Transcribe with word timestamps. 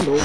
vélo. 0.00 0.16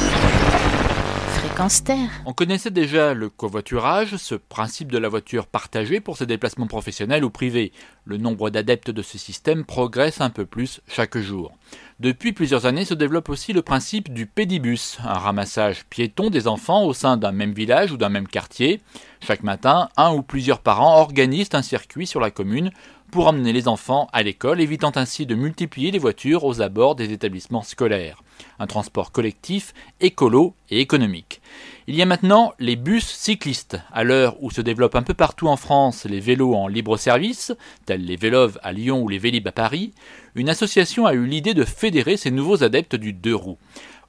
Fréquence 1.39 1.83
Terre. 1.83 2.09
On 2.25 2.33
connaissait 2.33 2.71
déjà 2.71 3.13
le 3.13 3.29
covoiturage, 3.29 4.17
ce 4.17 4.36
principe 4.36 4.92
de 4.92 4.98
la 4.98 5.09
voiture 5.09 5.48
partagée 5.48 6.00
pour 6.00 6.17
ses 6.17 6.25
déplacements 6.25 6.67
professionnels 6.67 7.24
ou 7.24 7.29
privés. 7.29 7.71
Le 8.06 8.18
nombre 8.18 8.50
d'adeptes 8.50 8.92
de 8.92 9.02
ce 9.02 9.18
système 9.18 9.64
progresse 9.64 10.22
un 10.22 10.30
peu 10.30 10.46
plus 10.46 10.82
chaque 10.88 11.18
jour. 11.18 11.54
Depuis 12.00 12.34
plusieurs 12.34 12.66
années 12.66 12.86
se 12.86 12.94
développe 12.94 13.30
aussi 13.30 13.54
le 13.54 13.62
principe 13.62 14.14
du 14.14 14.26
pédibus, 14.26 14.98
un 15.04 15.14
ramassage 15.14 15.85
piéton 15.85 16.29
des 16.29 16.47
enfants 16.47 16.83
au 16.83 16.93
sein 16.93 17.15
d'un 17.15 17.31
même 17.31 17.53
village 17.53 17.91
ou 17.91 17.97
d'un 17.97 18.09
même 18.09 18.27
quartier. 18.27 18.81
Chaque 19.25 19.43
matin, 19.43 19.89
un 19.95 20.13
ou 20.13 20.21
plusieurs 20.21 20.59
parents 20.59 20.99
organisent 20.99 21.53
un 21.53 21.61
circuit 21.61 22.05
sur 22.05 22.19
la 22.19 22.31
commune 22.31 22.71
pour 23.11 23.27
emmener 23.27 23.53
les 23.53 23.67
enfants 23.67 24.07
à 24.13 24.23
l'école, 24.23 24.61
évitant 24.61 24.91
ainsi 24.95 25.25
de 25.25 25.35
multiplier 25.35 25.91
les 25.91 25.99
voitures 25.99 26.43
aux 26.43 26.61
abords 26.61 26.95
des 26.95 27.11
établissements 27.11 27.63
scolaires. 27.63 28.23
Un 28.59 28.67
transport 28.67 29.11
collectif, 29.11 29.73
écolo 30.01 30.53
et 30.70 30.81
économique. 30.81 31.41
Il 31.88 31.95
y 31.95 32.02
a 32.02 32.05
maintenant 32.05 32.53
les 32.59 32.75
bus 32.75 33.05
cyclistes. 33.05 33.77
À 33.94 34.03
l'heure 34.03 34.35
où 34.41 34.52
se 34.52 34.61
développent 34.61 34.95
un 34.95 35.03
peu 35.03 35.13
partout 35.13 35.47
en 35.47 35.55
France 35.55 36.05
les 36.05 36.20
vélos 36.20 36.55
en 36.55 36.67
libre 36.67 36.97
service, 36.97 37.53
tels 37.85 38.03
les 38.03 38.16
Vélov 38.16 38.57
à 38.63 38.73
Lyon 38.73 39.02
ou 39.02 39.08
les 39.08 39.19
Vélib 39.19 39.47
à 39.47 39.52
Paris, 39.52 39.94
une 40.35 40.49
association 40.49 41.05
a 41.05 41.13
eu 41.13 41.25
l'idée 41.25 41.53
de 41.53 41.63
fédérer 41.63 42.17
ces 42.17 42.31
nouveaux 42.31 42.63
adeptes 42.63 42.95
du 42.95 43.13
deux 43.13 43.35
roues. 43.35 43.58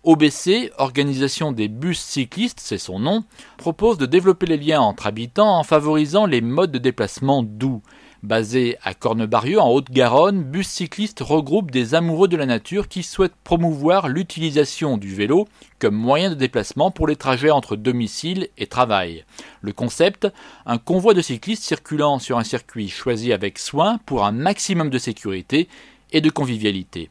OBC, 0.06 0.70
Organisation 0.78 1.50
des 1.50 1.66
bus 1.66 1.98
cyclistes, 1.98 2.60
c'est 2.60 2.78
son 2.78 3.00
nom, 3.00 3.24
propose 3.56 3.98
de 3.98 4.06
développer 4.06 4.46
les 4.46 4.56
liens 4.56 4.80
entre 4.80 5.08
habitants 5.08 5.58
en 5.58 5.64
favorisant 5.64 6.26
les 6.26 6.40
modes 6.40 6.70
de 6.70 6.78
déplacement 6.78 7.42
doux. 7.42 7.82
Basé 8.26 8.76
à 8.82 8.92
Cornebarieux, 8.92 9.60
en 9.60 9.70
Haute-Garonne, 9.70 10.42
Bus 10.42 10.66
Cycliste 10.66 11.20
regroupe 11.20 11.70
des 11.70 11.94
amoureux 11.94 12.26
de 12.26 12.36
la 12.36 12.44
nature 12.44 12.88
qui 12.88 13.04
souhaitent 13.04 13.36
promouvoir 13.44 14.08
l'utilisation 14.08 14.98
du 14.98 15.14
vélo 15.14 15.46
comme 15.78 15.94
moyen 15.94 16.30
de 16.30 16.34
déplacement 16.34 16.90
pour 16.90 17.06
les 17.06 17.14
trajets 17.14 17.52
entre 17.52 17.76
domicile 17.76 18.48
et 18.58 18.66
travail. 18.66 19.24
Le 19.60 19.72
concept, 19.72 20.26
un 20.66 20.78
convoi 20.78 21.14
de 21.14 21.20
cyclistes 21.20 21.62
circulant 21.62 22.18
sur 22.18 22.36
un 22.36 22.42
circuit 22.42 22.88
choisi 22.88 23.32
avec 23.32 23.60
soin 23.60 23.98
pour 24.06 24.24
un 24.24 24.32
maximum 24.32 24.90
de 24.90 24.98
sécurité 24.98 25.68
et 26.10 26.20
de 26.20 26.28
convivialité. 26.28 27.10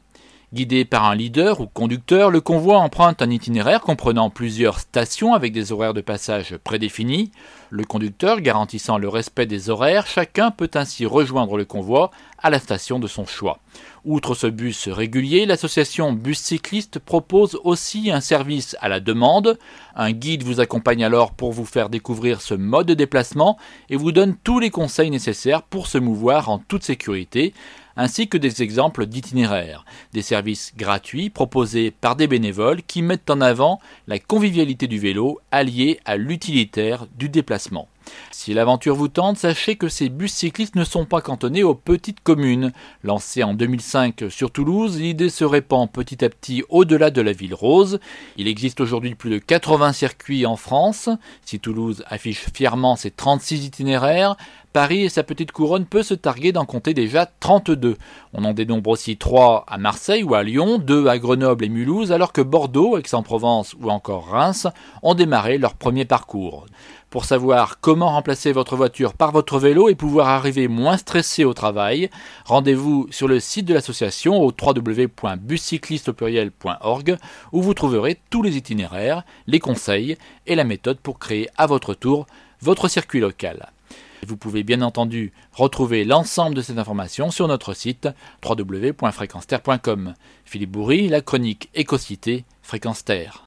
Guidé 0.56 0.86
par 0.86 1.04
un 1.04 1.16
leader 1.16 1.60
ou 1.60 1.68
conducteur, 1.68 2.32
le 2.32 2.40
convoi 2.40 2.78
emprunte 2.78 3.22
un 3.22 3.30
itinéraire 3.30 3.82
comprenant 3.82 4.30
plusieurs 4.30 4.80
stations 4.80 5.34
avec 5.34 5.52
des 5.52 5.74
horaires 5.74 5.94
de 5.94 6.00
passage 6.00 6.56
prédéfinis. 6.64 7.32
Le 7.72 7.84
conducteur 7.84 8.40
garantissant 8.40 8.98
le 8.98 9.10
respect 9.10 9.48
des 9.48 9.70
horaires, 9.70 10.08
chacun 10.08 10.52
peut 10.52 10.70
ainsi 10.76 11.06
rejoindre 11.06 11.58
le 11.58 11.66
convoi 11.66 12.10
à 12.42 12.50
la 12.50 12.60
station 12.60 13.00
de 13.00 13.08
son 13.08 13.26
choix. 13.26 13.60
Outre 14.06 14.34
ce 14.34 14.48
bus 14.48 14.88
régulier, 14.88 15.46
l'association 15.46 16.14
Bus 16.14 16.40
Cycliste 16.40 17.00
propose 17.00 17.60
aussi 17.66 18.10
un 18.10 18.22
service 18.22 18.78
à 18.80 18.88
la 18.88 19.02
demande. 19.02 19.60
Un 19.94 20.14
guide 20.14 20.44
vous 20.44 20.62
accompagne 20.62 21.04
alors 21.04 21.34
pour 21.34 21.52
vous 21.52 21.66
faire 21.66 21.90
découvrir 21.90 22.40
ce 22.40 22.54
mode 22.54 22.88
de 22.88 22.94
déplacement 22.94 23.58
et 23.90 23.98
vous 23.98 24.14
donne 24.14 24.38
tous 24.42 24.60
les 24.60 24.70
conseils 24.70 25.12
nécessaires 25.12 25.64
pour 25.64 25.88
se 25.88 25.98
mouvoir 25.98 26.48
en 26.48 26.60
toute 26.60 26.84
sécurité 26.84 27.54
ainsi 27.98 28.28
que 28.28 28.38
des 28.38 28.62
exemples 28.62 29.06
d'itinéraires, 29.06 29.86
des 30.14 30.22
services 30.22 30.74
gratuits 30.78 31.30
proposés 31.30 31.92
par 31.92 32.16
des 32.16 32.28
bénévoles 32.28 32.84
qui 32.84 33.02
mettent 33.02 33.30
en 33.30 33.42
avant 33.42 33.80
la 34.08 34.20
convivialité 34.20 34.88
du 34.88 35.00
vélo 35.00 35.40
alliée 35.52 36.00
à 36.06 36.18
l'utilitaire 36.18 37.08
du 37.18 37.30
déplacement. 37.30 37.88
Si 38.32 38.54
l'aventure 38.54 38.96
vous 38.96 39.08
tente, 39.08 39.38
sachez 39.38 39.76
que 39.76 39.90
ces 39.90 40.10
bus 40.10 40.34
cyclistes 40.34 40.76
ne 40.76 40.84
sont 40.84 41.06
pas 41.06 41.22
cantonnés 41.22 41.64
aux 41.64 41.76
petites 41.76 42.22
communes. 42.22 42.72
Lancés 43.04 43.44
en 43.44 43.54
2005 43.54 44.26
sur 44.30 44.52
Toulouse, 44.52 45.00
l'idée 45.00 45.30
se 45.30 45.44
répand 45.44 45.92
petit 45.92 46.24
à 46.24 46.30
petit 46.30 46.64
au-delà 46.70 47.12
de 47.12 47.22
la 47.22 47.32
ville 47.32 47.54
rose. 47.54 48.00
Il 48.38 48.48
existe 48.48 48.82
aujourd'hui 48.82 49.16
plus 49.16 49.30
de 49.30 49.38
80 49.40 49.94
circuits 49.94 50.46
en 50.46 50.56
France. 50.56 51.10
Si 51.44 51.60
Toulouse 51.60 52.04
affiche 52.08 52.46
fièrement 52.54 52.96
ses 52.96 53.12
36 53.12 53.66
itinéraires, 53.66 54.36
Paris 54.76 55.04
et 55.04 55.10
sa 55.10 55.24
petite 55.24 55.54
couronne 55.54 55.86
peut 55.86 56.04
se 56.04 56.14
targuer 56.14 56.52
d'en 56.52 56.66
compter 56.66 56.94
déjà 56.94 57.26
32. 57.26 57.96
On 58.34 58.44
en 58.44 58.52
dénombre 58.54 58.90
aussi 58.90 59.16
3 59.16 59.64
à 59.70 59.78
Marseille 59.78 60.22
ou 60.22 60.36
à 60.36 60.44
Lyon, 60.44 60.80
2 60.80 61.08
à 61.08 61.18
Grenoble 61.18 61.64
et 61.64 61.70
Mulhouse, 61.70 62.12
alors 62.12 62.34
que 62.34 62.42
Bordeaux, 62.42 62.98
Aix-en-Provence 62.98 63.74
ou 63.82 63.90
encore 63.90 64.28
Reims 64.28 64.68
ont 65.02 65.16
démarré 65.16 65.58
leur 65.58 65.76
premier 65.76 66.04
parcours. 66.04 66.66
Pour 67.10 67.26
savoir 67.26 67.80
comment 67.80 68.10
remplacer 68.10 68.52
votre 68.52 68.76
voiture 68.76 69.14
par 69.14 69.32
votre 69.32 69.58
vélo 69.58 69.90
et 69.90 69.96
pouvoir 69.96 70.28
arriver 70.28 70.68
moins 70.68 70.98
stressé 70.98 71.46
au 71.46 71.54
travail, 71.54 72.10
rendez-vous 72.46 73.08
sur 73.10 73.28
le 73.28 73.40
site 73.40 73.66
de 73.66 73.74
l'association 73.74 74.40
au 74.42 74.52
www.buscycliste.org 74.52 77.18
où 77.52 77.62
vous 77.62 77.74
trouverez 77.74 78.20
tous 78.30 78.42
les 78.42 78.56
itinéraires, 78.58 79.24
les 79.48 79.60
conseils 79.60 80.18
et 80.46 80.56
la 80.56 80.66
méthode 80.66 81.00
pour 81.00 81.20
créer 81.20 81.50
à 81.58 81.68
votre 81.68 81.94
tour 81.94 82.26
votre 82.62 82.88
circuit 82.88 83.20
local. 83.20 83.70
Vous 84.26 84.38
pouvez 84.38 84.64
bien 84.64 84.82
entendu 84.82 85.34
retrouver 85.52 86.04
l'ensemble 86.04 86.56
de 86.56 86.62
ces 86.62 86.80
informations 86.80 87.32
sur 87.32 87.48
notre 87.48 87.74
site 87.74 88.08
www.fréquenceterre.com. 88.44 90.14
Philippe 90.46 90.72
Bourri, 90.72 91.10
la 91.10 91.22
chronique 91.22 91.70
Écocité, 91.76 92.46
Fréquence 92.62 93.06
Terre. 93.06 93.44